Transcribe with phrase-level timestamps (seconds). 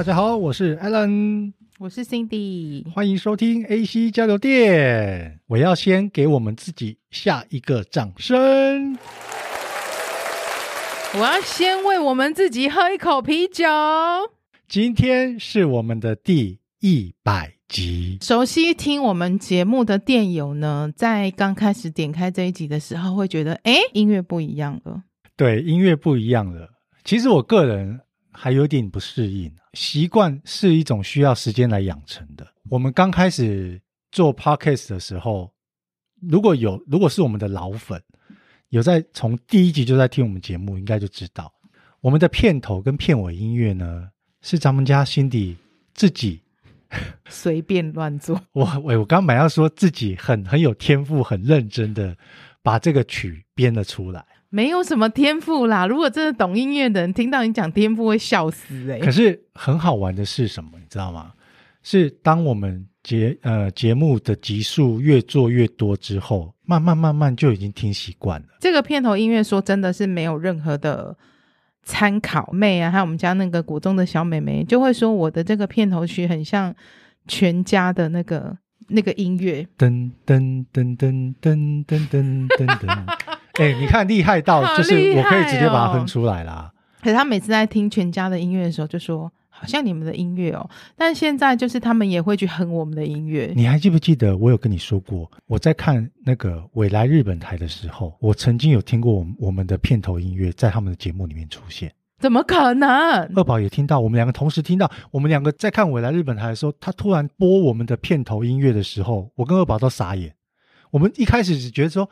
[0.00, 5.38] 大家好，我是 Alan，我是 Cindy，欢迎收听 AC 交流电。
[5.46, 8.96] 我要先给我们自己下一个掌声。
[11.12, 13.66] 我要先为我们自己喝一口啤酒。
[14.66, 18.16] 今天是我们的第一百集。
[18.22, 25.02] 熟悉听我们节目的电友呢，在刚开始点开这一集的时候，会觉得，哎，音乐不一样了。
[25.36, 26.70] 对，音乐不一样了。
[27.04, 28.00] 其实我个人
[28.42, 29.52] 还有点不适应。
[29.74, 32.46] 习惯是一种需要时间来养成的。
[32.70, 33.78] 我们刚开始
[34.10, 35.52] 做 podcast 的时候，
[36.22, 38.02] 如果有，如果是我们的老粉，
[38.70, 41.52] 有在从第一集就在听我们节目，应该就知道
[42.00, 44.08] 我们的片头跟片尾音乐呢，
[44.40, 45.56] 是咱们家 Cindy
[45.92, 46.40] 自己
[47.28, 48.40] 随便乱做。
[48.52, 52.16] 我我我刚本来要说自己很很有天赋，很认真的
[52.62, 54.24] 把这个曲编了出来。
[54.50, 55.86] 没有什么天赋啦！
[55.86, 59.00] 如果真的懂音乐的人听到你讲天赋，会笑死诶、欸。
[59.00, 61.32] 可是很好玩的是什么，你知道吗？
[61.82, 68.46] 是当我们节呃节目的集数越做越多之后，慢慢慢慢就已经听习惯了。
[68.60, 71.16] 这个片头音乐说真的是没有任何的
[71.84, 76.74] 参考妹啊，还有我们家那个古中的小妹妹就会说我的这个片头曲很像
[77.28, 78.54] 全家的那个
[78.88, 79.66] 那个音乐。
[79.78, 83.06] 噔噔噔噔噔噔噔噔噔。
[83.60, 86.72] 哎、欸，你看厉害到，就是我可以直接把它哼出来啦。
[87.02, 90.68] 可是他每次在听全家的音乐的时候，就说好像你们的音乐哦。
[90.96, 93.52] 但现在就是他们也会去哼我们的音乐。
[93.54, 101.92] 你还记不记得我有跟你说过，我在看那个未来日本台的时候，我曾经有听过我们我们的片头音乐在他们的节目里面出现。
[102.18, 102.88] 怎么可能？
[103.36, 104.90] 二宝也听到，我们两个同时听到。
[105.10, 110.34] 我们两个在看未来日本台的时候，他突然播我们的片头音乐的时候，我跟二宝都傻眼。
[110.90, 112.08] 我们一开始只觉得说，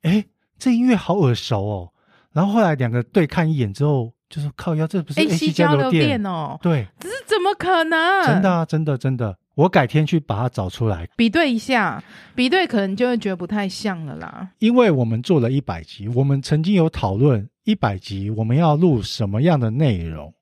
[0.00, 0.24] 哎。
[0.58, 1.92] 这音乐好耳熟哦，
[2.32, 6.58] 然后后来两个对看一眼之后，就说靠腰，这不是 AC 交流电哦？
[6.62, 8.24] 对，这是怎么可能？
[8.24, 12.02] 真的啊，真的真的，我改天去把它找出来比对一下，
[12.34, 14.50] 比对可能就会觉得不太像了啦。
[14.58, 20.32] 因为我们做了一百集，我们曾经有讨论一百集我们要录什么样的内容，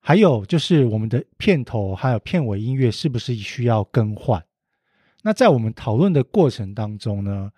[0.00, 4.42] 还有就是我们的片头还有片尾音乐是不是需要更换？
[5.22, 7.50] 那在我们讨论的过程当中呢，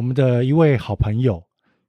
[0.00, 1.44] 我们的一位好朋友，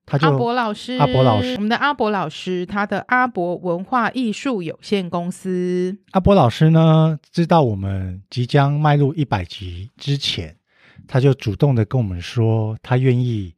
[0.06, 5.98] 他就阿博老师，阿博老师，我们的阿博老师，他的阿博文化艺术有限公司。
[6.12, 10.58] 阿博老师呢，知道我们即将迈入一百集之前，
[11.08, 13.54] 他就主动的跟我们说，他愿意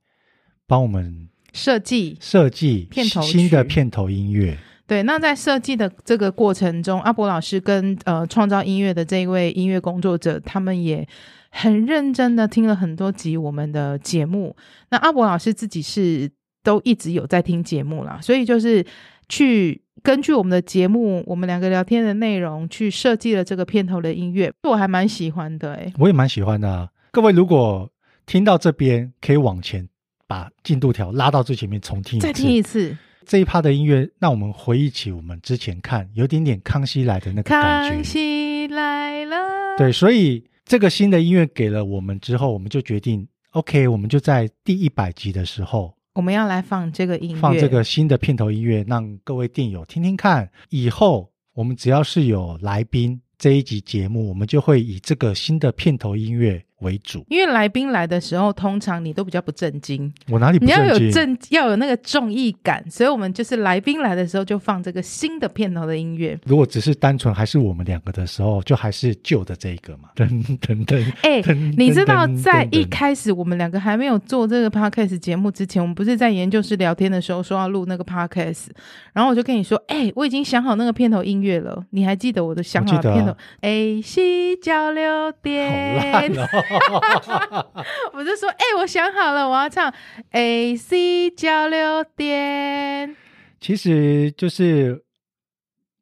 [0.67, 4.55] 帮我们设计设计片头新的片头音乐。
[4.85, 11.07] 对，那在设计的这个过程中，阿博老师跟呃创造音乐的这一位音乐工作者，他们也。
[11.55, 14.55] 很认真的听了很多集我们的节目，
[14.89, 16.29] 那阿博老师自己是
[16.63, 18.83] 都一直有在听节目啦，所以就是
[19.29, 26.89] 去根据我们的节目，我们两个聊天的内容去设计了这个片头的音乐，我还蛮喜欢的诶、欸，我也蛮喜欢的啊。
[27.11, 27.87] 各位如果
[28.25, 29.87] 听到这边，可以往前
[30.25, 32.97] 把进度条拉到最前面重听一次，再听一次
[33.27, 37.93] 这一趴的音乐，让我们回忆起我们之前看有点点康熙来的那个感觉。
[37.93, 40.43] 康熙来了，对，所以。
[40.73, 50.49] 这个新的音乐给了我们之后，我们就决定，OK，我们就在第一百集的时候，我们要来放这个音乐，放这个新的片头音乐，让各位电友听听看。
[50.71, 60.13] 以后我们只要是有来宾，这一集节目，我们就会以这个新的片头音乐为主，因为来宾来的时候，通常你都比较不正经。
[60.29, 60.59] 我哪里？
[60.59, 66.37] 你要有正，要有那个综艺感，所以我们就是来宾来的时候就放这个新的片头的音乐。
[66.45, 70.09] 如果只是单纯还是我们两个的时候，就还是旧的这一个嘛。
[70.15, 70.27] 噔
[70.59, 71.03] 噔噔。
[71.21, 78.67] 哎、欸，你知道在一开始我们两个还没有做这个 podcast 节目之前，我们不是在研究室聊天的时候说要录那个 podcast，
[79.13, 83.31] 然后我就跟你说，哎、欸，我已经想好那个片头音乐了，你还记得我的想好的片头？
[83.31, 84.19] 啊、 AC
[84.61, 86.33] 交流电。
[86.35, 86.72] 好。
[88.13, 89.93] 我就说，哎、我想好了，我要唱
[90.31, 93.15] AC 交流电。
[93.59, 95.03] 其实就是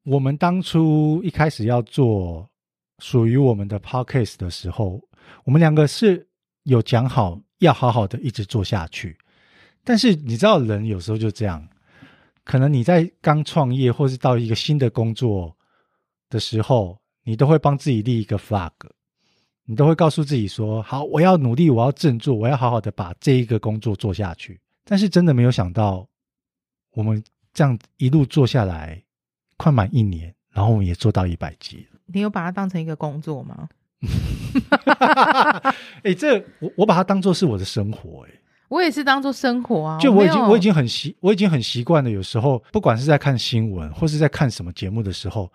[0.03, 2.49] 我们当初一开始要做
[2.99, 5.01] 属于我们的 podcast 的时候，
[5.43, 6.27] 我们两个是
[6.63, 9.17] 有讲好要好好的一直做下去。
[9.83, 11.67] 但是你知道，人有时候就这样，
[12.43, 15.55] 可能你在刚创业或是到一个新的工作
[16.29, 18.71] 的时候，你都会帮自己立一个 flag。
[19.71, 26.05] 你都会告诉自己说：“好，我要努力，我要振作，我要好好的把这一个工作做下去。”但是真的没有想到，
[26.93, 27.23] 我们
[27.53, 29.01] 这样一路做下来，
[29.55, 31.99] 快满一年，然后我们也做到一百集了。
[32.07, 33.69] 你有把它当成一个工作吗？
[36.03, 39.97] 哎、欸，这我我把它当做是我的生活、欸，哎，我也是当做生活啊。
[39.99, 42.09] 就我已经我，我已经很习，我已经很习惯了。
[42.09, 45.49] 有时候不管是在看新闻或是在看什么节目的时候，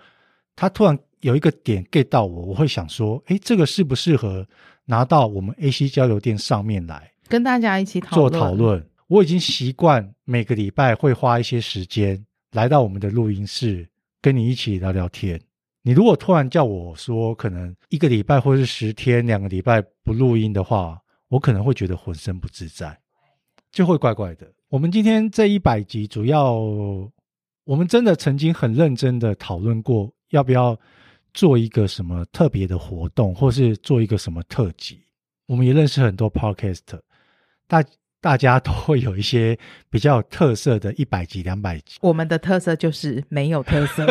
[0.54, 4.46] 他突然有一个点 get 到我，我会想说，诶，这个适不适合
[4.84, 8.86] 拿到我们 AC 交流店上面来跟大家一起讨论做讨论？
[9.08, 13.88] 我已经习惯每个礼拜会花一些时间来到我们的录音室，
[14.20, 15.40] 跟你一起聊聊天。
[15.82, 22.98] 你如果突然叫我说，可能一个礼拜或是十天、两个礼拜不录音的话，我可能会觉得浑身不自在，
[23.70, 24.52] 就会怪怪的。
[24.68, 26.52] 我们今天这一百集，主要
[27.64, 30.76] 我们真的曾经很认真的讨论过，要不要
[31.36, 34.98] 做一个什么特别的活动，或是做一个什么特辑。
[35.44, 36.98] 我们也认识很多 Podcast，
[37.68, 37.84] 大
[38.22, 39.56] 大家都会有一些
[39.90, 41.98] 比较有特色的一百集、两百集。
[42.00, 44.06] 我们的特色就是没有特色。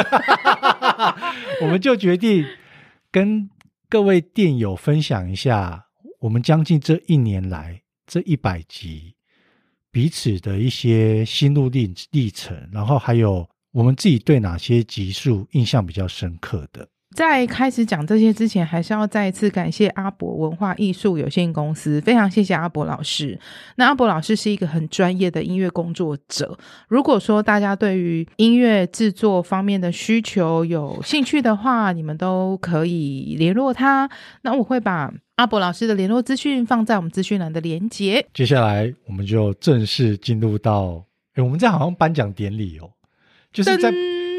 [1.63, 2.45] 我们就决定
[3.09, 3.49] 跟
[3.89, 5.87] 各位电友分享一下，
[6.19, 9.15] 我们将近这一年来这一百集
[9.89, 16.87] 彼此的一些心路历历程，然后还有我们自己对哪些集数印象比较深刻的。
[17.15, 23.39] 在开始讲这些之前，还是要再一次感谢阿博文化艺术有限公司，非常谢谢阿博老师。
[23.77, 26.57] 那阿博老师是一个很专业的音乐工作者。
[26.89, 34.09] 如果说大家对于音乐制作方面的需求有兴趣的话，你们都可以联络他。
[34.41, 38.25] 那我会把阿博老师的联络资讯放在我们资讯栏的连接。
[38.33, 41.01] 接下来我们就正式进入到，
[41.35, 42.91] 诶，我们这好像颁奖典礼哦，
[43.53, 43.89] 就是在。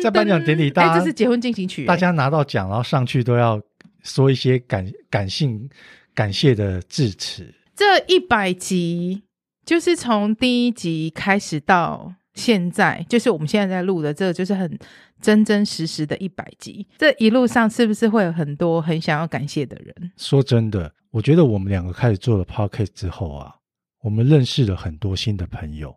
[0.07, 3.61] 在颁奖典礼，大家、欸、这是结婚进行曲，大家拿到奖，然后上去都要
[4.03, 5.69] 说一些感感性、
[6.15, 7.53] 感谢的致辞。
[7.75, 9.23] 这一百集
[9.65, 14.79] 就是从第一集开始到现在，就是我们现在在录的，这个就是很
[15.21, 16.87] 真真实实的一百集。
[16.97, 20.13] 这一路上是不是会有很多很想要感谢的人？
[20.17, 23.55] 说真的，我觉得我们两个开始做了 Podcast 之后啊，
[24.03, 25.95] 我们认识了很多新的朋友，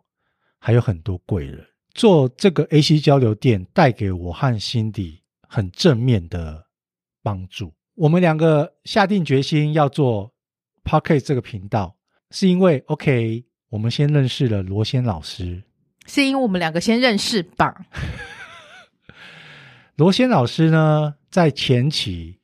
[0.58, 1.64] 还有很多贵人。
[1.94, 6.66] 做这个 AC 交流电带给我和 Cindy 很正面的
[7.22, 7.72] 帮助。
[7.94, 10.32] 我们两个下定决心要做
[10.84, 11.94] Podcast 这个频道，
[12.30, 15.62] 是因为 OK，我们先认识了罗先老师，
[16.06, 17.74] 是因为我们两个先认识吧。
[19.96, 22.38] 罗先老师呢，在前期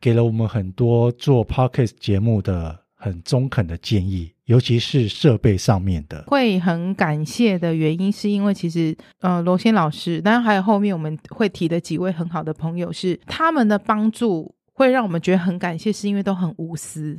[0.00, 4.32] 给了我们很多做 Podcast 节目的很中肯的建议。
[4.50, 17.16] 尤其是设备上面的，会很感谢的原因，是因为其实呃罗先老师，当然还有后面我们会提的几位很好的朋友，是他们的帮助会让我们觉得很感谢，是因为都很无私。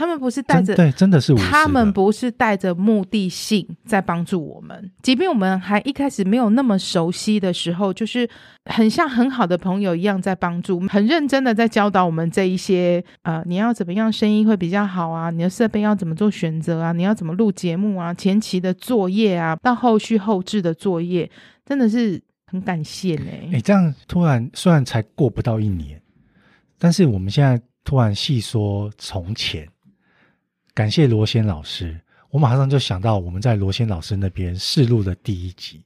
[0.00, 1.42] 他们不是带着对，真的是的。
[1.42, 8.26] 他们不是带着目的性在帮助我们，即便我们还一开始没有那么熟悉的时候，就是
[8.64, 15.28] 很像很好的朋友一样在帮助，很认真的在教导我们这一些呃，你要怎么样声音会比较好啊？
[15.28, 16.92] 你的设备要怎么做选择啊？
[16.92, 18.14] 你要怎么录节目啊？
[18.14, 21.30] 前期的作业啊，到后续后置的作业，
[21.66, 23.30] 真的是很感谢呢。
[23.52, 26.00] 哎，这样突然虽然才过不到一年，
[26.78, 29.68] 但是我们现在突然细说从前。
[30.74, 32.00] 感谢罗先老师，
[32.30, 35.84] 我马上就想到我们在罗先老师那边试录的第一集，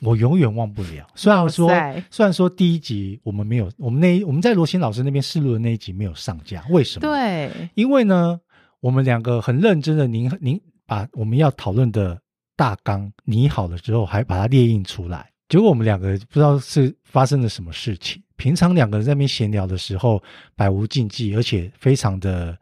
[0.00, 1.06] 我永远忘不了。
[1.14, 1.68] 虽然说，
[2.10, 7.08] 虽然说第一集我们没有，我们那我们在罗先老师那边试录的那一集没有上架，为什么？
[7.08, 8.40] 对，因为呢，
[8.80, 12.20] 我们两个很认真的，您您把我们要讨论的
[12.56, 18.20] 大纲拟好了之后，还把它列印出来，结果我们两个不知道是发生了什么事情。
[18.36, 20.20] 平常两个人在那边闲聊的时候，
[20.56, 22.58] 百无禁忌，而且非常的。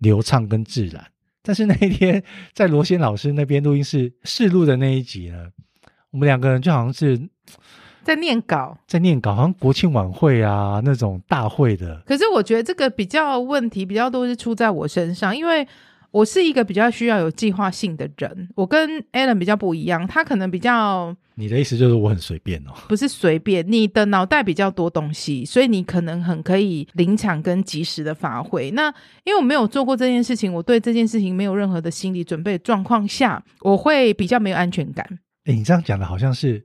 [0.00, 1.02] 流畅跟自然，
[1.42, 5.46] 但是那一天在罗先老师那边录音室试录的那一集呢，
[6.10, 7.18] 我们两个人就好像是
[8.02, 12.02] 在念稿，在念稿，好像国庆晚会啊那种大会的。
[12.04, 15.66] 可是我觉得这个比较问题比较多是出在我身上，因为。
[16.10, 21.16] 我是一个比较需要有计划性的人，我跟 Alan 比较不一样，他可能比较……
[21.34, 22.72] 你的意思就是我很随便哦？
[22.88, 28.70] 不是随便，你的脑袋比较多东西，所以你可能很可以临场跟及时的发挥。
[28.72, 28.88] 那
[29.24, 35.06] 因为我没有做过这件事情，我对这件事情没有任何的心理准备的状况下，我会比较没有安全感。
[35.46, 36.64] 诶，你这样讲的好像是。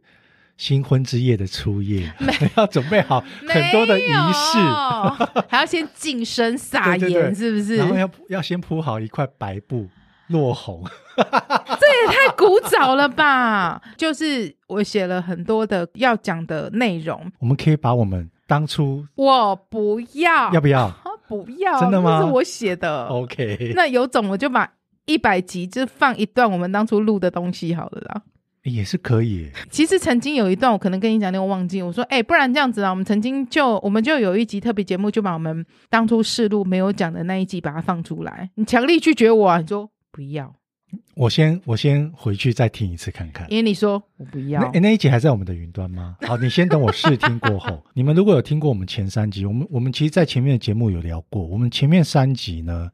[0.57, 2.12] 新婚之夜的初夜，
[2.55, 4.57] 要准备好很多的仪式，
[5.50, 7.77] 还要先净身撒盐，是不是？
[7.77, 9.88] 然后要要先铺好一块白布，
[10.27, 10.83] 落红。
[11.17, 13.81] 这也太古早了吧！
[13.95, 19.05] 就是我写了很多的要讲的内容，我们可以把我们当初……
[19.15, 20.93] 我不要，要不要？
[21.27, 22.19] 不要，真的吗？
[22.21, 23.05] 这是我写的。
[23.07, 24.71] OK，那有种我就把
[25.05, 28.21] 一百集就放一段我们当初录的东西好了啦。
[28.72, 29.50] 也是可以。
[29.72, 31.81] 其实曾经有一段，我可能跟你讲，那我忘记。
[31.81, 38.50] 我说，哎、欸，不然这样子啊，我们曾经就我们就有一集特别节目，就把我们当初试录没有讲的那一集把它放出来。
[38.55, 39.60] 你强力拒绝我啊？
[39.60, 40.53] 你说不要？
[41.15, 43.45] 我先我先回去再听一次看看。
[43.51, 46.15] 因为你说我不要，那那一集还在我们的云端吗？
[46.22, 47.84] 好，你先等我试听过后。
[47.93, 51.45] 你们如果有听过我们前三集，我们我们其实，在前面的节目有聊过。
[51.45, 52.89] 我们前面三集呢，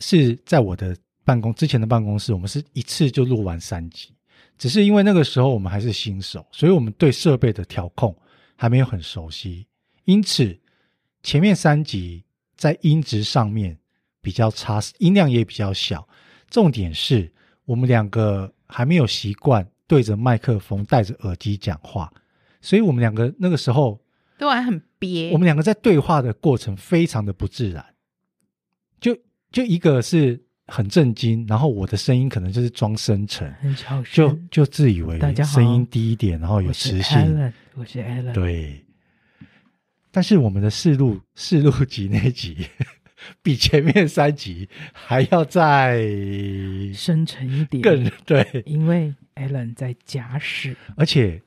[0.00, 4.15] 是在我的办公之前的办公室，我们是一次就录完三集。
[4.58, 8.16] 只是因为那个时候我们还是新手，所以我们对设备的调控
[8.56, 9.66] 还没有很熟悉，
[10.04, 10.58] 因此
[11.22, 12.24] 前面三集
[12.56, 13.78] 在音质上面
[14.22, 16.08] 比较差，音量也比较小。
[16.48, 17.30] 重点是
[17.64, 22.12] 我们两个还没有习惯对着麦克风戴着耳机讲话，
[22.60, 24.00] 所以我们两个那个时候
[24.38, 25.32] 都还很憋。
[25.32, 27.84] 我们两个在对话的过程非常的不自然，
[29.00, 29.18] 就
[29.50, 37.52] 就一个是很震惊，然后我的声音可能就是装深沉，很小声，就就自以为声音低一点，然后有磁性。
[37.74, 38.84] 我是 Alan，对。
[40.10, 42.66] 但是我们的试录试录集那集。
[43.42, 45.98] 比前面三集还要再
[46.94, 51.42] 深沉一点，更对，因为 Alan 在假使，而且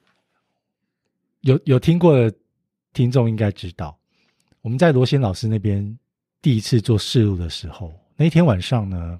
[1.41, 2.35] 有有听过的
[2.91, 3.97] 听众应该知道，
[4.61, 5.97] 我们在罗先老师那边
[6.41, 9.17] 第一次做试录的时候，那天晚上呢，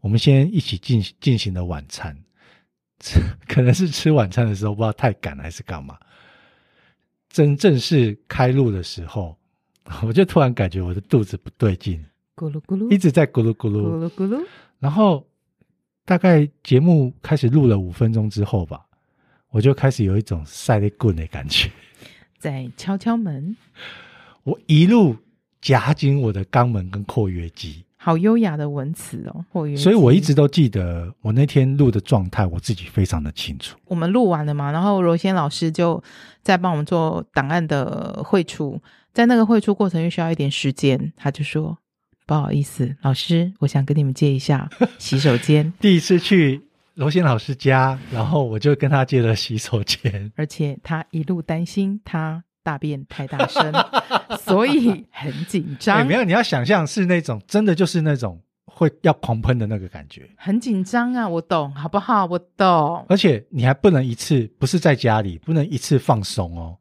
[0.00, 2.16] 我们先一起进进行了晚餐，
[3.46, 5.96] 可能是吃晚餐的时候不知道太赶还是干嘛，
[7.28, 9.36] 真正式开录的时候。
[10.02, 12.04] 我就突然感觉我的肚子不对劲，
[12.34, 14.44] 咕噜咕噜，一直在咕噜咕噜咕噜咕噜。
[14.80, 15.24] 然后
[16.04, 18.84] 大概节目开始录了五分钟之后吧，
[19.50, 21.70] 我就开始有一种赛雷棍的感觉，
[22.36, 23.56] 在敲敲门。
[24.42, 25.16] 我一路
[25.60, 29.76] 夹紧我的肛门跟括约肌，好优雅的文词哦。
[29.76, 33.76] 所以我一直都记得我那天录的状态，我自己非常的清楚。
[33.86, 36.00] 我们录完了嘛，然后罗先老师就
[36.40, 38.80] 在帮我们做档案的汇出。
[39.12, 41.76] 在那个汇出过程又需要一点时间，他就说
[42.28, 45.72] ：“不好意思，老师，我想跟你们借一下洗手间。
[45.80, 46.62] ”第一次去
[46.94, 53.72] 罗先老师家，然后我就跟他借了洗手间，而且他一路担心他大便太大声，
[54.42, 55.98] 所以很紧张。
[55.98, 61.28] 欸， 没有，你要想象是那种真的就是那种会要狂喷的那个感觉，很紧张啊！
[61.28, 62.26] 我懂，好不好？
[62.26, 63.06] 我懂。
[63.08, 66.76] 而且你还不能一次，不是在家里，不能一次放松哦。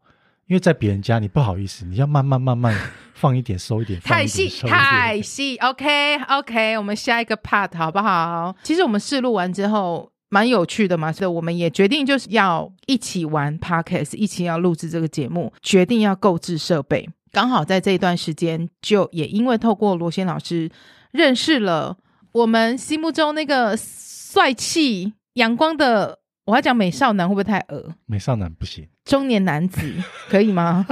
[0.47, 2.75] 因为在别人家，你不好意思，你要慢慢慢慢
[3.13, 5.55] 放一点，收一点，太细太细。
[5.57, 8.55] OK OK，我们下一个 part 好不好？
[8.63, 17.09] 其实我们试录完之后蛮有趣的嘛，所以我们也决定就是要一起玩 Podcast，一起要录制这个节目，决定要购置设备。
[17.31, 20.69] 刚好在这一段时间，就也因为透过罗先老师
[21.11, 21.95] 认识了
[22.33, 26.19] 我们心目中那个帅气阳光的。
[26.43, 27.93] 我要讲美少男会不会太恶？
[28.05, 29.89] 美少男不行，中年男子
[30.27, 30.85] 可以吗？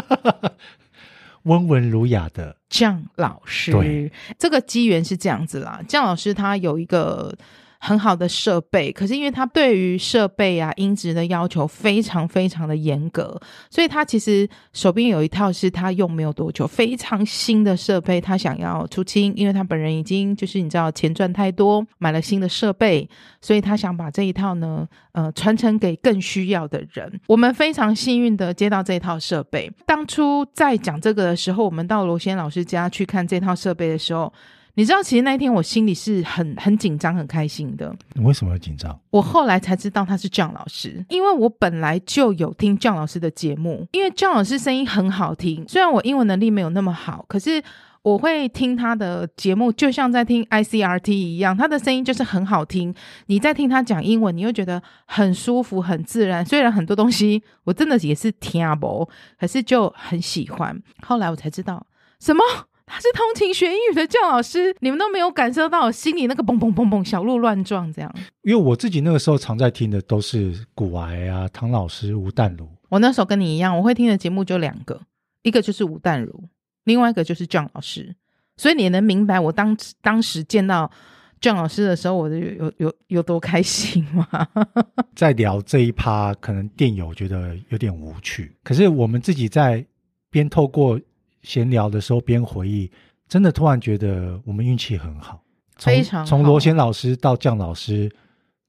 [1.43, 4.09] 温文儒雅的酱老师，对，
[4.39, 5.81] 这个机缘是这样子啦。
[5.85, 7.37] 酱老师他有一个。
[7.85, 13.37] 很好的设备，可是因为他对于设备啊音质的要求非常非常的严格，
[13.69, 23.05] 所以他其实手边有一套是他用没有多久，非常新的设备，他想要出清，因为他本人已经就是你知道钱赚太多，买了新的设备，
[23.41, 27.19] 所以他想把这一套呢，呃，传承给更需要的人。
[27.27, 34.31] 我们非常幸运的接到这一套设备，当初在讲这个的时候，我们到罗先老师家去看这套设备的时候。
[34.75, 37.95] 你知道，其实那一天我心里是很很紧张、很开心的。
[38.13, 38.99] 你为什么要紧张？
[39.11, 45.63] 我后来才知道他是酱老师，因为我本来就有听酱老师的节目，因为酱老师声音很好听。
[45.67, 47.61] 虽然我英文能力没有那么好，可是
[48.01, 52.91] 我会听他的节目，就像在听 ICRT 一样，他的声音就是很好听。
[53.27, 56.43] 你在听他讲英文，你会觉得很舒服、很自然。
[56.43, 60.81] 虽然很多东西我真的也是听不懂，可是就很喜欢。
[61.03, 61.85] 后来我才知道
[62.19, 62.43] 什么。
[62.85, 68.15] 他是通勤学英语的酱老师，你们都没有感受到我心里那个嘣嘣嘣嘣小鹿乱撞这样。
[68.41, 72.67] 因为我自己那个时候常在听的都是古癌啊、唐老师、吴淡如。
[72.89, 75.01] 我那时候跟你一样，我会听的节目就两个，
[75.43, 76.43] 一个就是吴淡如，
[76.83, 78.15] 另外一个就是姜老师。
[78.57, 80.91] 所以你能明白我当当时见到
[81.39, 84.27] 姜老师的时候，我有有有有多开心吗？
[85.15, 89.83] 在聊这一趴，可能电友觉得有点无趣，可是我们自己在
[90.29, 90.99] 边透过。
[91.43, 92.91] 闲聊的时候边回忆，
[93.27, 95.39] 真的突然觉得我们运气很好，
[95.77, 96.25] 非常好。
[96.25, 98.11] 从罗贤老师到酱老师，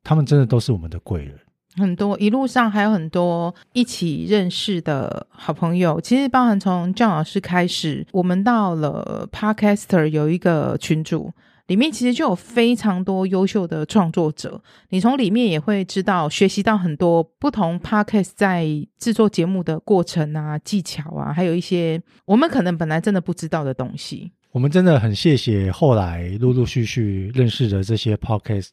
[0.03, 1.35] 他们真的都是我们的贵人。
[1.77, 11.33] 很多一路上还有很多一起认识的好朋友，其实包含从酱老师开始，我们到了 Podcaster 有一个群组。
[11.67, 18.67] 里面其实就有非常多优秀的创作者，你从里面也会知道、学习到很多不同 podcast 在
[18.99, 24.31] 制作节目的过程啊、技巧啊，还有一些我们可能本来真的不知道的东西。
[24.53, 28.69] 我们真的很谢谢后来陆陆续续认识的这些 podcast，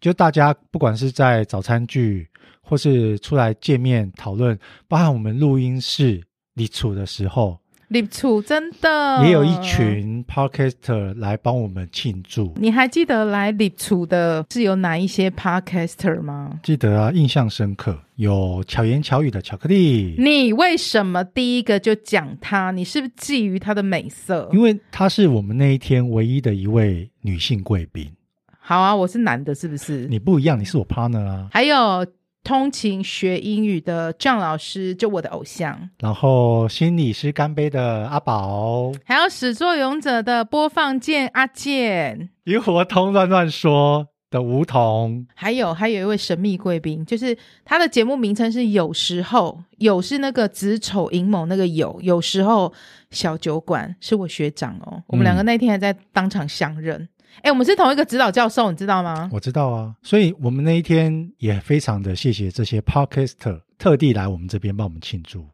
[0.00, 2.28] 就大家不管是在早餐聚，
[2.62, 4.56] 或是出来见面讨论，
[4.86, 6.22] 包含我们录音室
[6.54, 7.58] 里处的时候。
[7.94, 12.52] 立处真的也有一群 podcaster 来帮我们庆祝。
[12.56, 16.58] 你还记得来立处的是有哪一些 podcaster 吗？
[16.64, 17.96] 记得啊，印象深刻。
[18.16, 20.16] 有巧言巧语的巧克力。
[20.18, 22.72] 你为什么第一个就讲他？
[22.72, 24.50] 你是不是觊觎他的美色？
[24.52, 28.10] 因为他是我们那一天唯一的一位女性贵宾。
[28.58, 30.08] 好啊，我是男的，是不是？
[30.08, 31.48] 你不一样，你是我 partner 啊。
[31.52, 32.04] 还有。
[32.44, 35.88] 通勤学英语的郑老师，就我的偶像。
[35.98, 52.70] 然后心理师干杯的阿宝，还有始作俑者的播放键阿健，萤火通乱乱说的梧桐，还有还有一位神秘贵宾，就是他的节目名称是有时候有是那个子丑寅卯那个有，有时候
[53.14, 57.00] 小酒馆是我学长哦，我们两个那天还在当场相认。
[57.00, 57.08] 嗯
[57.42, 59.28] 哎，我们是同一个指导教授，你知道吗？
[59.32, 65.44] 我知道啊，所以我们那一天也非常的谢谢这些 podcaster 特地来我们这边帮我们庆祝，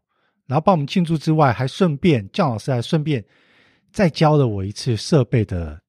[0.47, 3.25] 然后帮我们庆祝之外，还顺便姜老师还顺便
[3.90, 5.81] 再教了我一次设备的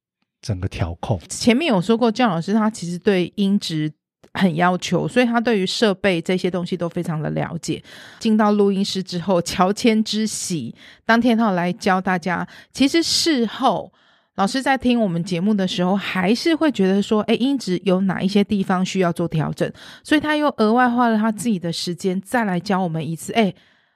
[0.41, 1.19] 整个调控。
[1.27, 3.91] 前面有说过，姜老师他其实对音质
[4.33, 7.83] 很要求，所以他对于设备这些东西都非常的了解。
[8.19, 10.73] 进到录音室之后，乔迁之喜，
[11.05, 13.91] 当天他来教大家，其实事后。
[14.35, 19.69] 老师在听我们节目的时候，还是会觉得说，哎，音质有哪一些地方需要做调整，
[20.03, 23.33] 所以他又额外花了他自己的时间再来教我们一次。
[23.33, 23.53] 哎，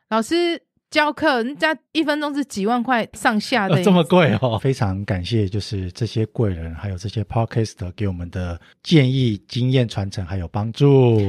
[0.09, 0.61] 老师
[0.95, 4.57] 教课，人家一分钟是几万块上下的，这么贵哦！
[4.57, 11.19] 非常感谢，就是这些贵人，还有这些 podcast 给我们的建议、经验传承还有帮助。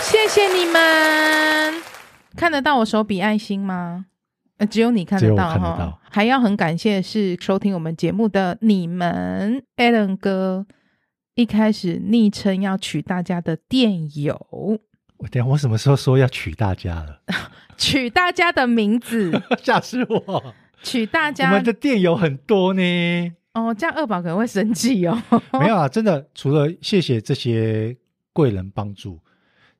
[0.00, 1.82] 谢谢你们，
[2.34, 4.06] 看得到我手比爱心吗？
[4.56, 10.64] 呃，只有你看得到哈，还要很感谢是收听我们节目的你们，Allen 哥
[11.34, 14.40] 一开始昵称要取大家的电友，
[15.18, 17.20] 我等下我什么时候说要取大家了？
[17.76, 19.30] 取大家的名字，
[19.62, 20.54] 吓死我！
[20.82, 23.32] 取大家，我们的店有很多呢。
[23.54, 25.22] 哦，这样二宝可能会生气哦。
[25.58, 27.96] 没有啊，真的，除了谢谢这些
[28.32, 29.18] 贵人帮助，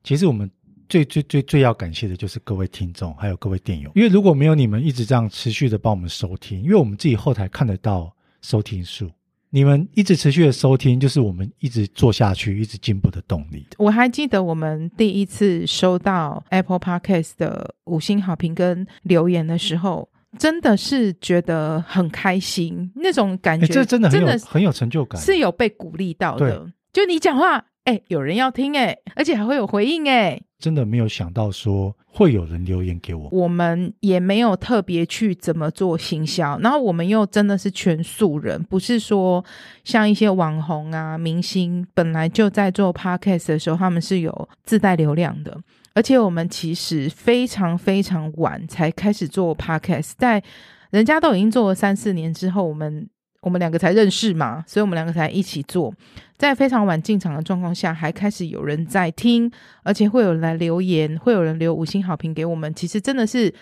[0.03, 0.49] 其实我们。
[0.89, 9.11] 最最最最要感谢的就是各位听众，还有各位店友，因为如果没有你们一直这样持续的帮我们收听，因为我们自己后台看得到收听数，
[9.57, 13.65] 你们一直持续的收听，就是我们一直做下去、一直进步的动力。
[13.79, 26.71] 我还记得我们第一次收到 Apple Podcast 的五星好评跟留言的时候，真的是觉得很开心，那种感觉，这真的很有很有成就感，是有被鼓励到的。
[26.93, 27.65] 就你讲话。
[27.87, 33.29] 哎，有人要听哎，而且还会有回应哎，真的没有想到说会有人留言给我。
[33.31, 39.41] 我们也没有特别去怎么做行销，然后我们又真的是全素人，不是说
[39.85, 45.57] 像一些网红啊、明星本来就在做 podcast 的时候，他们是有自带流量的。
[45.93, 50.43] 而且我们其实非常非常晚才开始做 podcast，在
[50.91, 53.07] 人家都已经做了三四年之后，我们。
[53.47, 55.93] 我们两个才认识嘛，所以我们两个才一起做，
[56.37, 59.49] 在非常晚进场的状况下，还开始有人在听，
[59.83, 63.53] 而且会有人来留言，会有人留五星好评给我们，其实真的是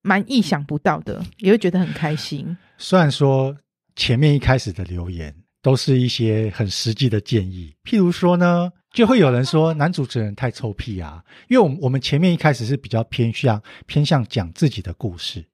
[0.00, 2.56] 蛮意想不到的，也会觉得很开心。
[2.78, 3.54] 虽然说
[3.94, 15.44] 前面一开始的留言都是一些很实际的建议，譬如说呢，就会有人说男主持人太臭屁啊，因为我们我们前面一开始是比较偏向偏向讲自己的故事，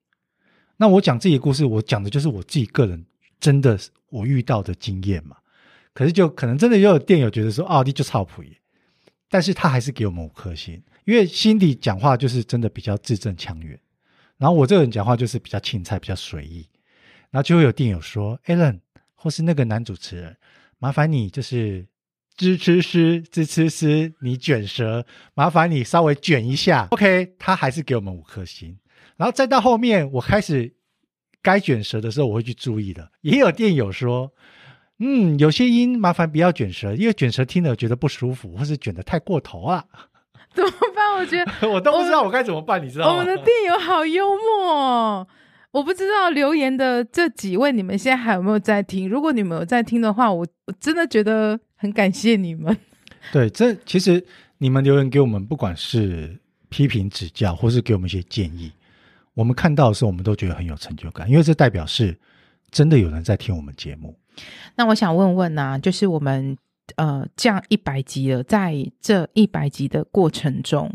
[0.77, 3.05] 那我讲自己的故事，我讲的就是我自己个人。
[3.41, 5.37] 真的是我遇到的经验嘛？
[5.93, 8.57] 可是就可能真的又有电友觉得说奥迪就超普耶，
[9.29, 13.77] 但是他还是给我们五颗星，因为心底讲话就是真的比较字正腔圆，
[14.37, 16.69] 然后我这个人讲话就是比较青菜，比较随意，
[17.31, 18.79] 然后就会有电友说，Alan
[19.17, 20.37] 或是那个男主持人，
[20.79, 21.87] 麻烦你就是
[22.37, 28.79] 支吃诗支吃诗，你卷舌，麻烦你稍微卷一下，OK，他还是给我们五颗星，
[29.17, 30.78] 然后再到后面我开始。
[31.43, 33.11] 该卷舌的时候，我会去注意的。
[33.23, 34.33] 也有电友说，
[34.99, 39.85] 嗯，有些音麻烦不要卷舌，因为卷舌听了觉得不舒服，或是卷得太过头啊。
[40.55, 41.15] 怎么办？
[41.19, 43.13] 我觉得 我都不知道我该怎么办，你知道吗？
[43.13, 45.27] 我们的电友好幽默。
[45.71, 49.07] 我不知道留言的这几位，你们现在还有没有在听？
[49.09, 52.75] 如果你们有在听的话，我我真的觉得很感谢你们。
[53.31, 54.25] 对，这其实
[54.57, 56.39] 你们留言给我们，不管是
[56.71, 58.73] 批评指教，或是给我们一些建议。
[59.39, 62.19] 我们看到的时候，我们都觉得很有成就感，因为这代表是
[62.73, 64.19] 真的有人在听我们节目。
[64.75, 66.59] 那我想问问呢、啊，就是我们
[66.97, 70.93] 呃这样一百集了，在这一百集的过程中，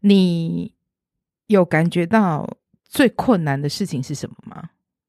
[0.00, 0.74] 你
[1.46, 2.46] 有感觉到
[2.84, 4.62] 最困难的事情是什么吗？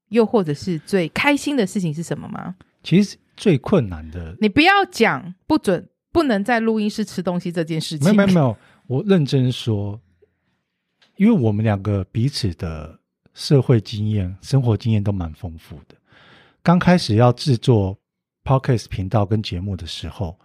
[0.08, 2.54] 又或者是最开心的事情是什么吗？
[2.82, 8.16] 其实最困难的，你不要讲不准，不能在录音室吃东西这件事情。
[8.16, 8.56] 没有没有没有，
[8.86, 10.00] 我认真说，
[11.22, 12.98] 因为我们两个彼此的
[13.32, 15.94] 社会经验、生活经验都蛮丰富的。
[16.64, 17.96] 刚开始要制作
[18.42, 20.36] Podcast 频道跟节目的时候，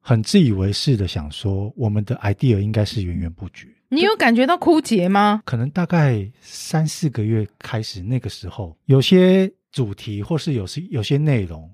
[0.00, 3.68] 很自以为是的想说，我们的 idea 应该是源源不绝。
[3.88, 5.42] 你有感觉到枯竭吗？
[5.44, 11.72] 可能大概三四个月开始，那个时候有些主题或是有些有些内容，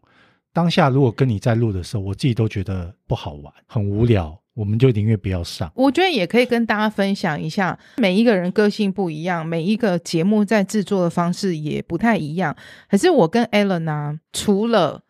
[0.53, 5.71] 当下如果跟你在录的时候，我自己都觉得不好玩，很无聊，我们就宁愿不要上。
[5.77, 12.57] 我觉得也可以跟大家分享一下，每一个人个性不一样，每一个节目在制作的方式也不太一样。
[12.91, 15.03] 可是我跟 Alan 呢，除了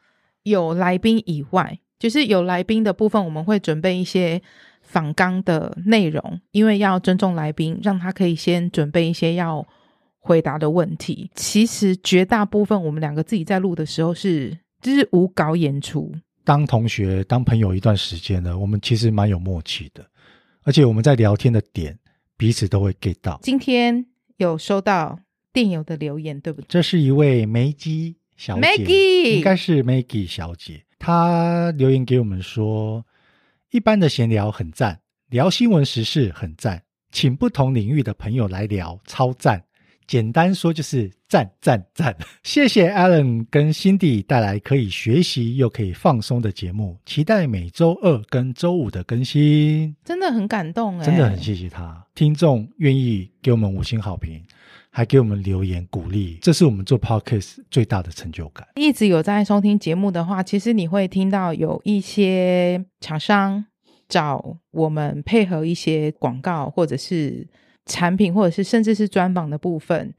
[0.43, 4.43] 有来宾以外，就是有来宾的部分，我们会准备一些。
[4.89, 9.67] 访纲的内容，因为要尊重来宾，让他可以先准备一些要
[10.21, 11.29] 回答的问题。
[11.35, 16.15] 其实绝大部分我们两个自己在录的时候是就是无稿演出。
[16.47, 20.09] 当同学、当朋友一段时间了，我们其实蛮有默契的，
[20.63, 21.99] 而且我们在聊天的点
[22.37, 23.41] 彼此都会 get 到。
[23.43, 24.07] 今天
[24.37, 25.19] 有收到
[25.53, 26.67] 电邮的留言，对不对？
[26.69, 33.05] 这是一位梅姬小姐，Maggie 应该是 Maggie 小姐，她留言给我们说。
[33.73, 39.66] 一般的闲聊很赞，聊新闻时事很赞，请不同领域的朋友来聊超赞。
[40.07, 42.17] 简单说就是赞赞赞。
[42.43, 49.97] 谢谢 Alan 跟 Cindy 带来可以学习又可以放松的节目，期待每周二跟周五的更新。
[50.05, 54.43] 真的很感动哎，真的很谢谢他，听众愿意给我们五星好评，
[54.91, 58.67] 还给我们留言鼓励，这是我们做 Podcast 最大的成就感。
[58.77, 63.67] 一直有在收听节目的话，其实你会听到有一些厂商
[64.09, 67.49] 找我们配合一些广告，或者是
[67.87, 70.13] 产品，或者是甚至是专访的部分，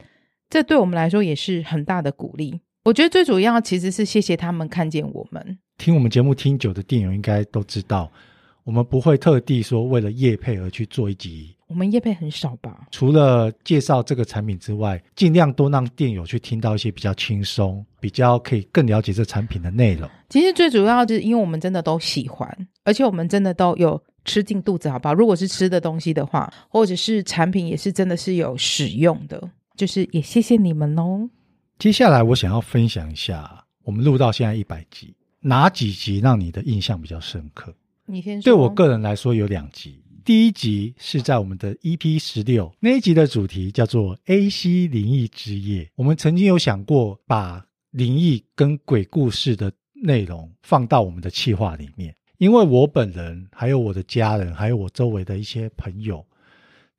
[0.50, 2.60] 这对我们来说也是很大的鼓励。
[2.84, 5.60] 我觉得最主要其实是谢谢他们看见我们。
[5.78, 8.10] 听我们节目听久的电友应该都知道，
[8.64, 11.54] 我们不会特地说为了业配而去做一集。
[11.68, 12.88] 我们业配很少吧？
[12.92, 20.10] 除了介绍这个产品之外，尽量多让电友去听到一些比较轻松、比较可以更了解这产品的内容。
[20.30, 22.50] 其实最主要就是因为我们真的都喜欢，
[22.86, 25.14] 而且我们真的都有吃进肚子，好不好？
[25.16, 31.28] 如果是吃的东西的话，或者是产品也是真的是有使用的，就是也谢谢你们哦。
[31.80, 37.74] 接下来我想要分享一下，我们录到现在一百集，哪几集让你的印象比较深刻？
[38.06, 38.44] 你先说。
[38.44, 40.00] 对我个人来说，有两集。
[40.26, 45.90] 第一集是在我们的 EP 十六，那一集的主题叫做 AC 灵异之夜。
[45.96, 56.26] 我们曾经有想过把灵异跟鬼故事的内容放到我们的企划里面，因为我本人还有我的家人，还有我周围的一些朋友，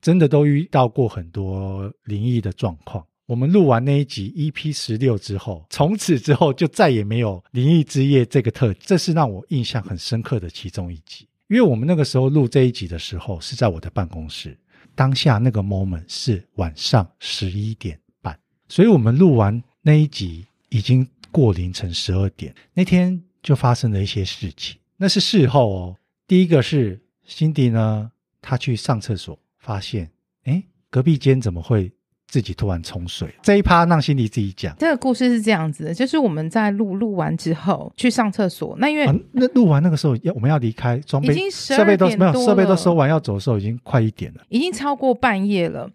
[0.01, 3.05] 真的都遇到过很多灵异的状况。
[3.25, 11.27] 我们录完那一集 EP 十六之后，从此之后就再也没有灵异之夜这个特，这是让我印象很深刻的其中一集。
[11.47, 14.57] 因为我们那个时候录这一集的时候是在我的办公室，
[14.93, 22.53] 当下那个 moment 是晚上十一点半，所以我们录完那一集已经过凌晨十二点。
[22.73, 25.95] 那天就发生了一些事情，那是事后哦。
[26.27, 30.11] 第一个是 Cindy 呢，他去上厕所，发现
[30.43, 31.91] 哎，隔壁间怎么会？
[32.31, 34.75] 自己突然冲水，这一趴让 Cindy 自己讲。
[34.77, 45.89] 这个故事是这样子的，就是我们在录录完之后去上厕所，那因为、啊、那录完那个时候要我们要离开，装备已经设备都没有，设备都收完要走的时候已经快一点了，已经超过半夜了。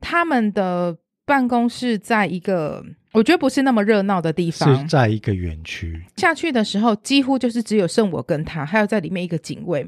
[0.00, 2.84] 他们的办公室在一个。
[3.12, 6.00] 我觉得不是那么热闹的地方，是在一个园区。
[6.16, 9.84] 下去的时候，几乎就是只有剩我跟他，还有在里面一个警卫。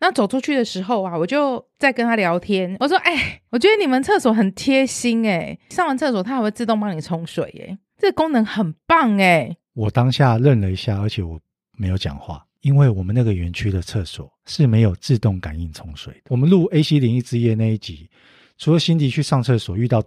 [0.00, 2.74] 那走出去的时候啊，我就在跟他聊天。
[2.80, 11.38] 我说：“哎、欸，我觉得你们厕所很贴心哎、欸，上完厕所它还会自动帮你冲水哎、欸，这个功能很棒哎、欸。”我当下愣了一下，而且我
[11.76, 16.22] 没有讲话，因为我们那个园区的厕所是没有自动感应冲水的。
[16.30, 18.08] 我们录 AC 零一之夜那一集，
[18.56, 20.02] 除了辛迪去上厕所遇到。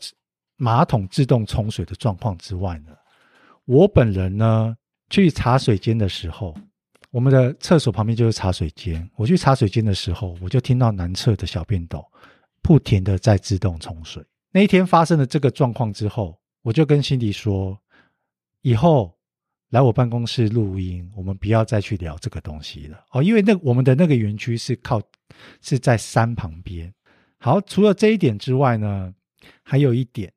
[0.58, 2.92] 马桶自动冲水的状况之外呢，
[3.66, 4.76] 我本人呢
[5.10, 6.56] 去茶水间的时候，
[7.12, 9.10] 我们的厕所旁边就是茶水间。
[9.16, 12.06] 我去茶水间的时候，我就听到男厕的小便斗
[12.62, 14.24] 不停的在自动冲水。
[14.52, 17.78] 那一天发生了这个状况之后，我就跟辛迪说，
[18.62, 19.14] 以后
[19.72, 25.02] 来我办公室录音，我们不要再去聊这个东西了哦，因为那我们的那个园区是靠
[25.62, 26.94] 是在山旁边。
[27.40, 29.14] 好，除了这一点之外呢，
[29.62, 30.32] 还有一点。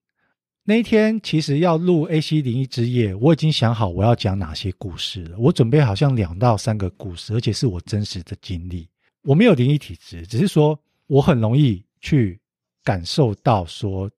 [0.68, 5.38] 那一天其实要录 AC 零一之夜，我已经想好我要讲哪些故事了。
[5.38, 8.86] 我准备好像两到三个故事，而且是我真实的经历。
[9.22, 12.38] 我没有灵异体质，只是说我很容易去
[12.84, 14.10] 感受到说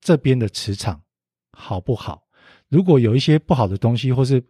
[0.00, 0.98] 这边的磁场
[1.52, 2.22] 好不好。
[2.70, 4.42] 如果有一些不好的东西，或是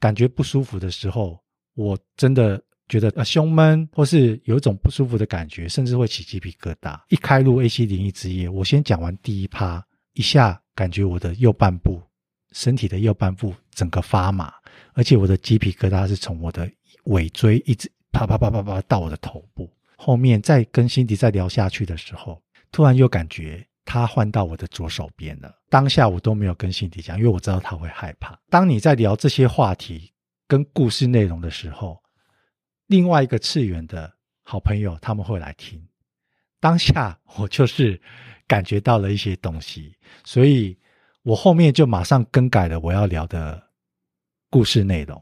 [0.00, 1.38] 感觉不舒服的时候，
[1.74, 6.98] 我真的觉得呃胸闷，或是有一种不舒服的感觉，甚至会起鸡皮疙瘩。
[7.10, 12.02] 一开录 AC 零一之夜，我先讲完第一趴，一下感觉我的右半部，
[12.52, 14.52] 身体的右半部整个发麻，
[14.94, 16.70] 而且我的鸡皮疙瘩是从我的
[17.04, 19.70] 尾椎一直啪啪啪啪啪到我的头部。
[19.96, 23.66] 后面再跟辛迪再聊下去的时候，突然又感觉。
[23.84, 25.52] 他换到我的左手边了。
[25.68, 28.38] 当下我都没有跟辛迪讲，因为我知道他会害怕。
[28.48, 30.12] 当你在聊这些话题
[30.46, 32.00] 跟故事内容的时候，
[32.86, 34.10] 另外一个次元的
[34.44, 35.84] 好朋友他们会来听。
[36.62, 38.00] 当下我就是
[38.46, 40.78] 感觉到了一些东西，所以
[41.24, 43.60] 我后面就马上更改了我要聊的
[44.48, 45.20] 故事内容。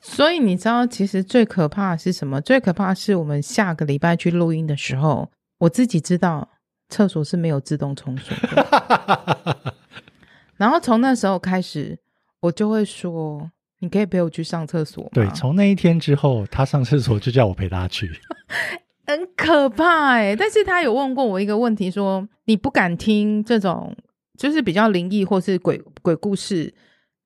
[0.00, 2.40] 所以你知道，其实最可怕的是什么？
[2.40, 6.48] 最可怕的是我们下个礼拜去录音的时候，我自己知道。
[6.90, 9.74] 厕所是没有自动冲水的，
[10.56, 11.98] 然后从那时候开始，
[12.40, 18.10] 我就会说：“你可以陪我去上厕所吗？”对，从那一天之后，他上厕所就叫我陪他去，
[19.08, 23.96] 很可怕哎、但是他有问过我一个问题，说：“你不敢听这种
[24.36, 26.74] 就是比较灵异或是鬼鬼故事，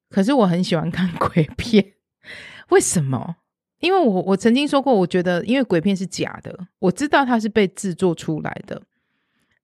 [0.09, 1.95] 可是我很喜欢看 鬼片，
[2.69, 3.35] 为什么？
[3.81, 8.81] 因为我我曾经说过，我觉得因为鬼片是假的，我知道它是被制作出来的。”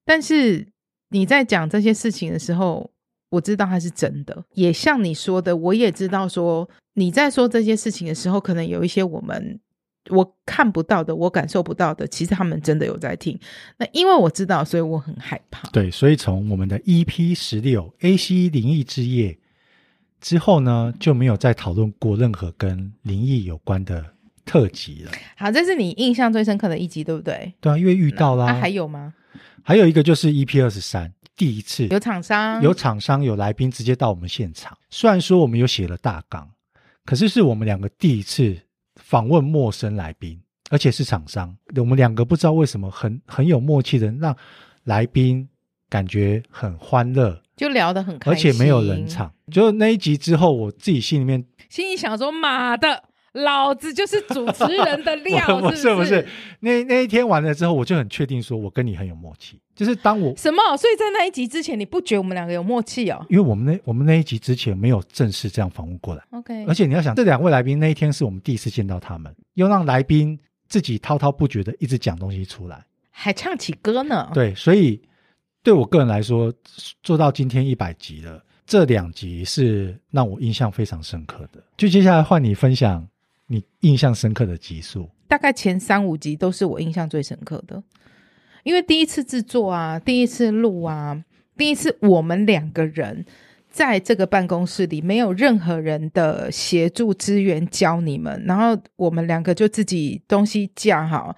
[0.04, 0.66] 但是
[1.11, 2.90] 你在讲这些事情的时候，
[3.31, 9.61] 我知道它是真的，也像你说的，我也知道说你在说这些事情的时候，可能有一些我们
[10.10, 13.38] 我看不到的，我感受不到的，其实他们真的有在听。
[13.76, 15.68] 那因为我知道，所以我很害怕。
[15.70, 19.38] 对，所以从我们的 EP 十六 AC 灵异之夜
[20.20, 24.04] 之后呢，就没有再讨论过任何跟灵异有关的
[24.44, 25.12] 特辑了。
[25.36, 27.52] 好，这是你印象最深刻的一集，对不对？
[27.60, 28.52] 对啊，因为遇到啦。
[28.54, 29.14] 还有吗？
[29.62, 34.76] 还有一个就是 EP 二十三，第一次有厂商、有厂商、有来宾直接到我们现场。
[34.88, 36.48] 虽然说我们有写了大纲，
[37.04, 38.56] 可是是我们两个第一次
[38.98, 41.56] 访问陌生来宾，而且是厂商。
[41.76, 44.37] 我们两个不知道为什么很很有默契的让
[44.84, 45.48] 来宾
[45.88, 49.32] 感觉很欢乐，就聊得很开心，而且没有冷场。
[49.50, 53.04] 就那一集之后，我自己心里面心里想说：“妈的！”
[53.38, 56.27] 老子就是主持人的料， 不 是不是？
[56.61, 59.61] 那那一天完了之后，我就很确定说，我跟你很有默契。
[59.74, 60.77] 就是当我什么？
[60.77, 63.24] 所以在那一集之前，你不觉得我们两个有默契哦？
[63.29, 66.24] 因为我们那我们那一集之前没有正式这样访问过来。
[66.33, 70.37] OK，而且你要想，这两位来宾那一天是我们第一次见到他们，又让来宾
[70.68, 74.29] 自己滔滔不绝的一直讲东西出来，还唱起歌呢。
[74.35, 75.01] 对，所以
[75.62, 76.53] 对我个人来说，
[77.05, 81.62] 做到今天一百集了，这两集是让我印象非常深刻的。
[81.77, 83.07] 就接下来换你分享。
[83.48, 87.82] 你印象深刻的集数，大概前三五集都是我印象最深刻的，
[88.62, 91.24] 因为第一次制作啊，第一次录啊，
[91.56, 93.24] 第一次我们两个人
[93.70, 101.34] 在这个办公室里，没有任何人的协助资源教你们，然后我们两个就自己东西架好，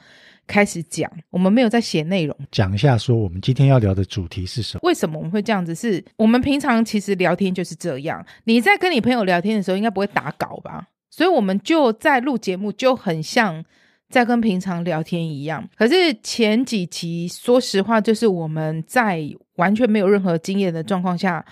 [0.48, 4.80] 开始讲，我们没有在写内容，讲一下说我们今天要聊的主题是什么？
[4.82, 5.76] 为什么我们会这样子？
[5.76, 10.88] 是我们平常其实聊天就是这样，你在跟你朋友聊天的时候，应该不会打稿吧？
[11.10, 13.64] 所以我们就在录节目，就很像
[14.08, 15.68] 在跟平常聊天一样。
[15.76, 21.44] 可是前几期，说实话，就是我们在完全没有任何经验的状况下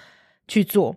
[0.46, 0.96] 去做，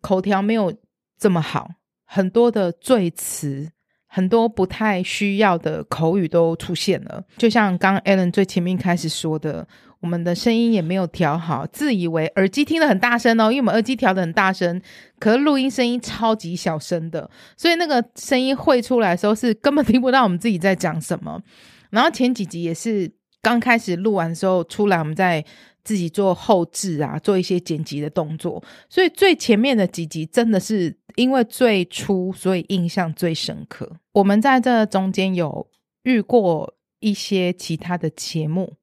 [0.00, 0.74] 口条没有
[1.18, 1.70] 这么好，
[2.04, 3.70] 很多的赘词，
[4.18, 7.22] 很多不太需要的口语都出现了。
[7.36, 9.64] 就像刚 Alan 最前面开始说的。
[10.00, 14.80] 我们的声音也没有调好，自以为耳机听得很大声哦，因为我们耳机调得很大声，
[15.18, 21.42] 可是录音声音超级小声的，所以那个声音会出来的时候是根本听不到我们自己在讲什么。
[21.90, 23.10] 然后前几集也是
[23.42, 25.44] 刚开始录完的时候出来，我们在
[25.82, 33.90] 自己做后置啊，做一些剪辑的动作，所以最前面的几集真的是因为最初，所以印象最深刻。
[34.12, 35.68] 我们在这中间有
[36.04, 38.74] 遇过一些其他的节目。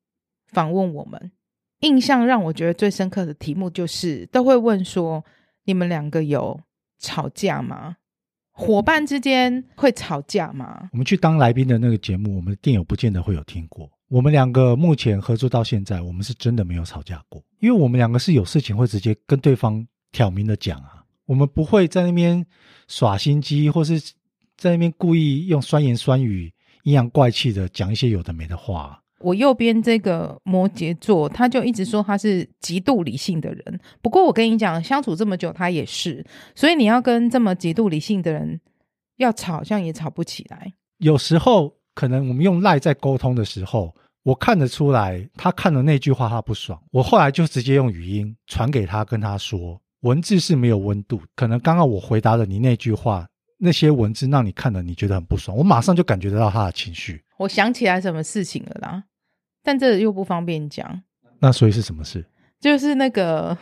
[0.48, 1.32] 访问我们，
[1.80, 5.24] 印象让我觉得最深刻的题目就是都会问说：
[5.64, 6.60] 你们两个有
[7.00, 7.96] 吵架吗？
[8.52, 10.90] 伙伴之间会吵架吗？
[10.92, 13.90] 我们去当来宾的那个节目，我们的电友不见得会有听过。
[14.10, 20.95] 我们两个目前合作到现在，我们是真的没有吵架过，因为我们两个是有事情会直接跟对方挑明的讲啊，
[21.26, 22.46] 我们不会在那边
[22.88, 24.00] 耍心机，或是
[24.58, 26.52] 在那边故意用酸言酸语、
[26.84, 29.02] 阴阳怪气的讲一些有的没的话。
[29.22, 33.80] 我右边这个摩羯座，他就一直说他是极度理性的人。
[34.02, 36.24] 不过我跟你讲，相处这么久，他也是。
[36.54, 38.60] 所以你要跟这么极度理性的人
[39.18, 40.72] 要吵，好像也吵不起来。
[40.98, 57.24] 有时候可能我们用赖在沟通的时候，我看得出来他看了那句话他不爽，我后来就直接用语音传给他，跟他说文字是没有温度，可能刚刚我回答了你那句话，那些文字让你看了你觉得很不爽，我马上就感觉得到他的情绪。
[57.38, 59.04] 我想起来什么事情了啦，
[59.64, 61.02] 但这又不方便讲。
[61.40, 62.24] 那所以是什么事？
[62.60, 63.58] 就是那个，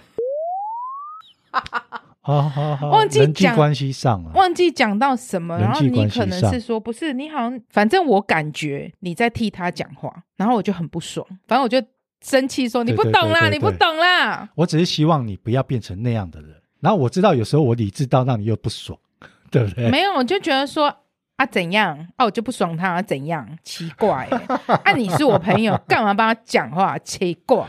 [2.20, 11.82] 好好好，忘记人际关系上了，忘记讲到什么，然后你可能是说不是，你好像反正我感觉你在替他讲话，然后我就很不爽，反正我就
[12.24, 14.50] 生气说你不懂啦，你不懂啦。
[14.56, 16.50] 我只是希望你不要变成那样的人。
[16.80, 18.98] 然后我知道有时候我理智到让你又不爽，
[19.52, 19.92] 对不对？
[19.92, 20.92] 没有，我就觉得说。
[21.36, 21.98] 啊，怎样？
[22.16, 23.58] 啊，我就不爽他，啊、怎样？
[23.64, 24.30] 奇怪，
[24.86, 26.96] 啊，你是我朋友，干嘛帮他讲话？
[27.00, 27.66] 奇怪，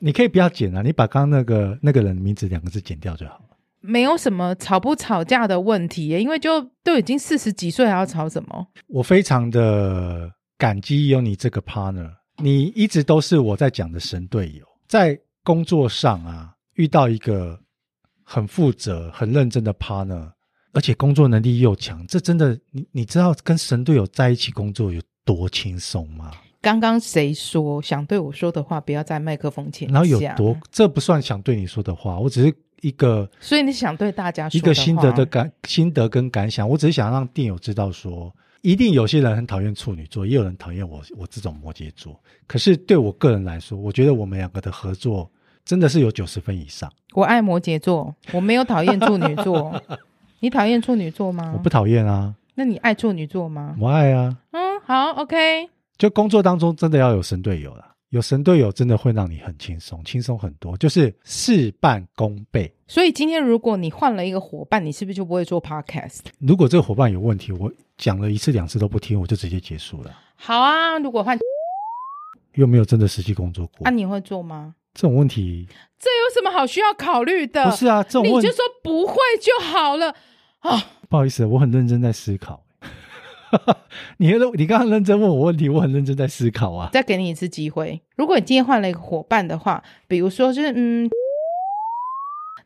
[0.00, 3.56] 你可以不要剪啊，你把刚刚那个那个人的名字两个字剪掉就好了。
[3.80, 8.66] 没有什么吵不吵架的问题耶，因为就都已经四十几岁，还要吵什么？
[8.88, 17.58] 我非常的感激有你这个 partner，你一直都是我在讲的神队友，在工作上啊，遇到一个
[18.22, 20.30] 很负责、很认真的 partner。
[20.76, 26.32] 而且工作能力又强，这真的，你你知道跟神队友在一起工作有多轻松吗？
[26.60, 29.86] 刚刚谁说想对我说的话不要在麦克风前？
[29.88, 30.58] 然后有多？
[30.72, 33.30] 这不算想对你说的话，我只是一个。
[33.38, 42.18] 所以你想对大家说一个心得的感心得跟感想，我只是想让电友知道说，一定有些人很讨厌处女座，也有人讨厌我我这种摩羯座。
[42.46, 45.30] 可是对我个人来说，我觉得我们两个的合作
[45.66, 46.90] 真的是有九十分以上。
[47.12, 49.78] 我爱摩羯座，我没有讨厌处女座。
[50.40, 51.52] 你讨厌处女座吗？
[51.54, 52.34] 我不讨厌啊。
[52.54, 53.76] 那你爱处女座吗？
[53.78, 54.34] 我爱啊。
[54.52, 55.68] 嗯，好，OK。
[55.98, 62.72] 就工作当中真的要有神队友啦，有神队友真的会让你很轻松，轻松很多，就是事半功倍。
[62.86, 66.20] 所以今天如果你换了一个伙伴，你是不是就不会做 Podcast？
[66.38, 70.16] 如果这个伙伴有问题，我讲了一次两次都不听，我就直接结束了。
[70.36, 71.36] 好啊，如果换
[72.54, 74.76] 又没有真的实际工作过，那、啊、你会做吗？
[74.92, 75.66] 这种问题，
[75.98, 77.64] 这有什么好需要考虑的？
[77.68, 80.14] 不是啊，这种问题你就说不会就好了。
[80.60, 82.64] 啊，不好意思，我很认真在思考。
[84.18, 86.90] 你你刚刚认真问我问题，我很认真在思考啊。
[86.92, 91.08] 再给你一次机会，如果你今天换了一个伙伴的话，比如说就是嗯，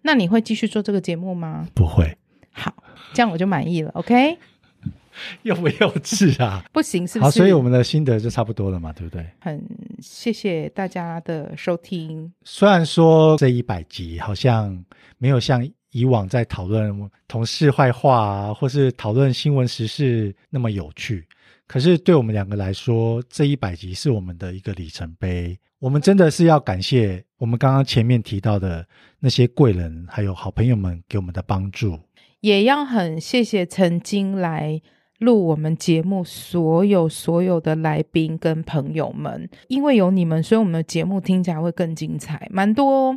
[0.03, 1.67] 那你会继续做这个节目吗？
[1.75, 2.17] 不会。
[2.53, 2.75] 好，
[3.13, 3.91] 这样我就满意了。
[3.95, 4.39] OK。
[5.43, 6.63] 幼不幼稚啊？
[6.73, 7.25] 不行，是不是？
[7.25, 9.27] 好，所以我们的心得就差不多了嘛，对不对？
[9.41, 9.61] 很
[10.01, 12.33] 谢谢大家的收听。
[12.45, 14.85] 虽然说这一百集好像
[15.19, 15.69] 没有像。
[15.91, 21.27] 以往在讨论同事坏话啊，或是讨论新闻时事那么有趣，
[21.67, 25.59] 可是对我们两个来说，这一百集是我们的一个里程碑。
[25.79, 28.85] 我们真的是要感谢我们刚刚前面提到的
[29.21, 31.99] 那些贵人，还有好朋友们给我们的帮助，
[32.41, 34.83] 也要很谢谢曾经来
[35.19, 43.17] 录我们节目所有所有的来宾跟朋友们，因为有你们，所以我们的节目听起来会更精彩，蛮多。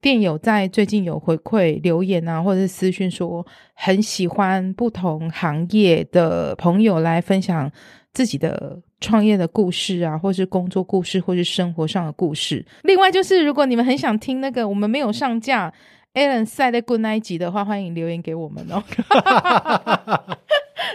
[0.00, 7.70] 电友在最近有回馈留言啊，或者是私讯说很喜欢不同行业的朋友来分享
[8.12, 12.64] 自己的创业的故事啊，或是工作故事，或是生活上的故事。
[12.82, 15.72] 另外就是，如果你们很想听那个我们没有上架
[16.14, 18.82] Alan 赛的 Good 那一集的话，欢迎留言给我们哦。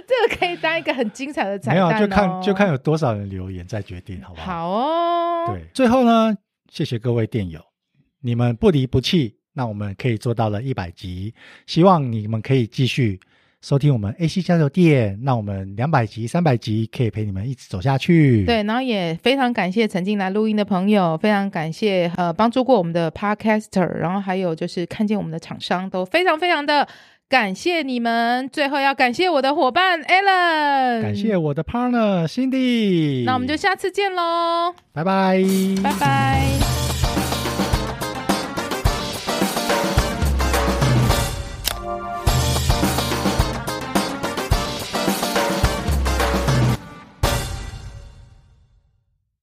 [0.07, 1.89] 这个可以当一个很精彩的彩蛋哦。
[1.89, 4.45] 没有，就看就看有多少人留言再决定，好不好？
[4.45, 5.45] 好哦。
[5.47, 6.35] 对，最后呢，
[6.71, 7.59] 谢谢各位店友。
[8.23, 11.33] 你们不离不弃，那我们可以做到了一百集。
[11.67, 13.19] 希望你们可以继续
[13.61, 18.45] 收听我们 AC 交流店，那我们两百集、三百集可以陪你们一直走下去。
[18.45, 26.87] 对，然后也非常感谢曾经来录音的朋友，非常感谢呃帮助过我们的 Podcaster，然后还有就是看见我们的厂商，都非常非常的
[27.29, 28.49] 感谢你们。
[28.49, 33.23] 最后要感谢我的伙伴 Alan，感谢我的 Partner Cindy。
[33.23, 35.41] 那我们就下次见喽，拜拜，
[35.81, 36.92] 拜拜。